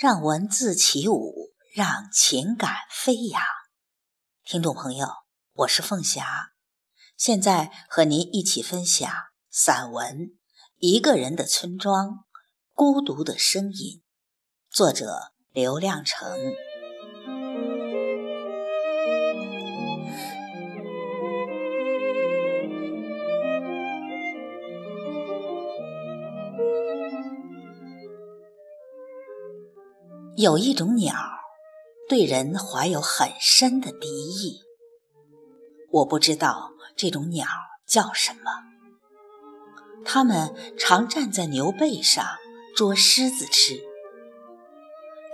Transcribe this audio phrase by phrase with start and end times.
[0.00, 3.42] 让文字起舞，让情感飞扬。
[4.42, 5.06] 听众朋友，
[5.52, 6.52] 我是凤霞，
[7.18, 9.12] 现在和您一起分享
[9.50, 10.16] 散文
[10.78, 12.24] 《一个人的村庄，
[12.72, 14.02] 孤独的声音》，
[14.74, 16.54] 作者刘亮程。
[30.40, 31.14] 有一种鸟，
[32.08, 34.62] 对人怀有很深的敌意。
[35.90, 37.46] 我不知道这种鸟
[37.86, 38.50] 叫什么。
[40.02, 42.26] 它们常站在牛背上
[42.74, 43.82] 捉狮子吃，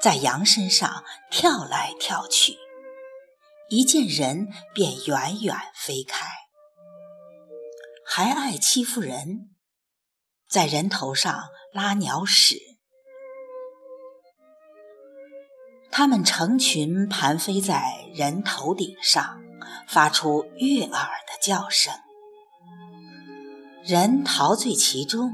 [0.02, 2.56] 在羊身上跳来跳去，
[3.68, 6.26] 一见人便远远飞开，
[8.04, 9.54] 还爱欺负人，
[10.50, 12.75] 在人头上拉鸟屎。
[15.98, 19.40] 它们成群盘飞在人头顶上，
[19.88, 21.90] 发出悦耳的叫声。
[23.82, 25.32] 人陶醉其中，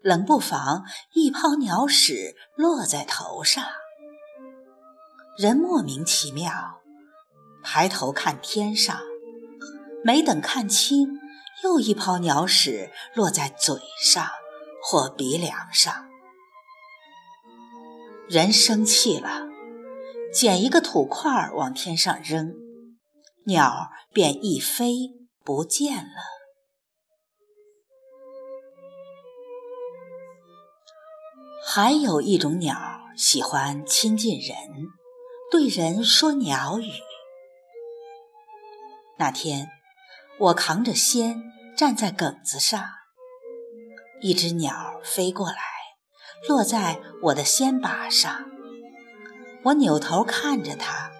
[0.00, 3.64] 冷不防一泡鸟屎落在头上。
[5.36, 6.52] 人莫名其妙，
[7.64, 8.96] 抬头看天上，
[10.04, 11.18] 没等看清，
[11.64, 14.24] 又一泡鸟屎落在嘴上
[14.84, 15.92] 或鼻梁上。
[18.28, 19.49] 人生气了。
[20.32, 22.54] 捡一个土块往天上扔，
[23.46, 25.10] 鸟便一飞
[25.44, 26.12] 不见了。
[31.66, 32.76] 还有一种鸟
[33.16, 34.56] 喜欢亲近人，
[35.50, 36.90] 对人说鸟语。
[39.18, 39.68] 那天，
[40.38, 41.42] 我扛着仙
[41.76, 42.88] 站在梗子上，
[44.20, 45.58] 一只鸟飞过来，
[46.48, 48.49] 落在我的仙把上。
[49.64, 51.10] 我扭头看着它，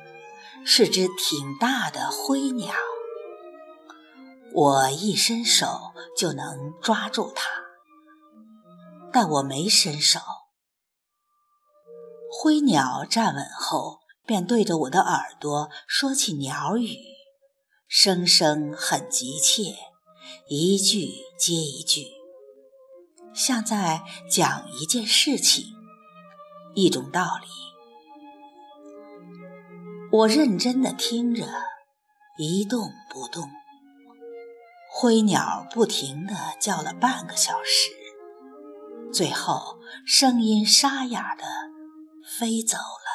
[0.64, 2.74] 是只挺大的灰鸟。
[4.52, 7.48] 我一伸手就能抓住它，
[9.12, 10.18] 但我没伸手。
[12.32, 16.96] 灰鸟站稳后，便对着我的耳朵说起鸟语，
[17.86, 19.76] 声声很急切，
[20.48, 22.06] 一句接一句，
[23.34, 25.66] 像在讲一件事情，
[26.74, 27.69] 一种道理。
[30.12, 31.46] 我认真地听着，
[32.36, 33.48] 一动不动。
[34.92, 37.90] 灰鸟不停地叫了半个小时，
[39.12, 41.44] 最后声音沙哑地
[42.38, 43.10] 飞走了。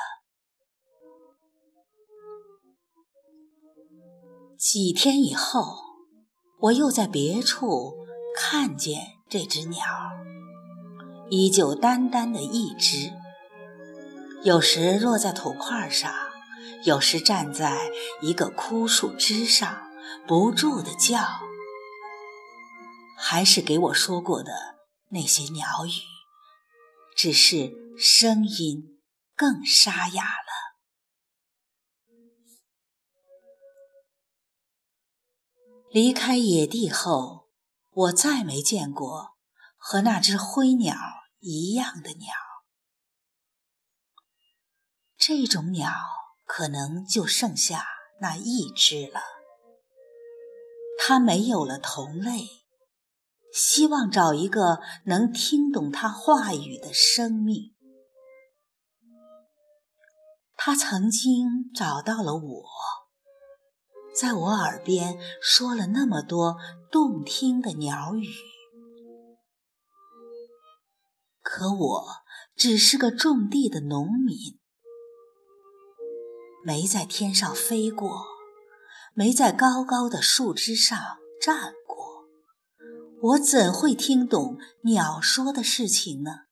[4.57, 5.75] 几天以后，
[6.61, 7.93] 我又在别处
[8.37, 9.83] 看见这只鸟，
[11.29, 13.11] 依旧单单的一只，
[14.43, 16.24] 有时落在土块上。
[16.83, 19.89] 有时站在一个枯树枝上，
[20.27, 21.19] 不住地叫，
[23.17, 24.51] 还是给我说过的
[25.09, 25.91] 那些鸟语，
[27.15, 28.99] 只是声音
[29.35, 30.75] 更沙哑了。
[35.91, 37.49] 离开野地后，
[37.91, 39.37] 我再没见过
[39.77, 40.95] 和那只灰鸟
[41.39, 42.33] 一样的鸟。
[45.17, 46.24] 这种鸟。
[46.45, 47.85] 可能就剩下
[48.21, 49.19] 那一只了。
[50.97, 52.47] 它没有了同类，
[53.51, 57.75] 希望找一个能听懂它话语的生命。
[60.55, 62.63] 它曾经找到了我，
[64.15, 66.55] 在我耳边说了那么多
[66.89, 68.29] 动听的鸟语，
[71.41, 72.05] 可我
[72.55, 74.59] 只是个种地的农民。
[76.65, 78.25] 没在天上飞过，
[79.13, 80.99] 没在高高的树枝上
[81.39, 82.25] 站过，
[83.21, 86.45] 我怎会听懂鸟说的事情呢？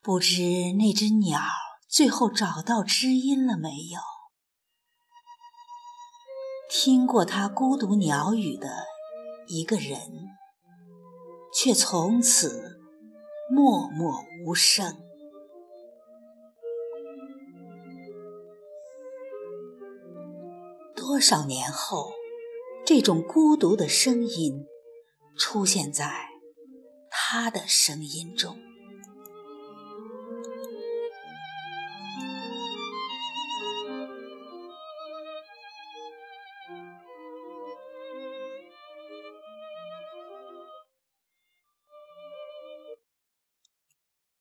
[0.00, 1.40] 不知那只鸟
[1.86, 4.00] 最后找到知音了没有？
[6.68, 8.86] 听过它孤独鸟语的
[9.46, 10.00] 一个人，
[11.54, 12.80] 却从此
[13.48, 15.01] 默默无声。
[21.04, 22.12] 多少年后，
[22.86, 24.64] 这种孤独的声音
[25.36, 26.28] 出现在
[27.10, 28.56] 他的声音中。